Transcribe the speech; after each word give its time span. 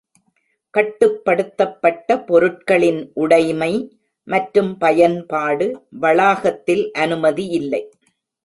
கட்டுப்படுத்தப்பட்ட 0.73 2.17
பொருட்களின் 2.29 2.99
உடைமை 3.15 3.71
மற்றும் 4.27 4.71
பயன்பாடு 4.77 5.67
வளாகத்தில் 5.99 6.85
அனுமதி 6.97 7.47
இல்லை. 7.59 7.83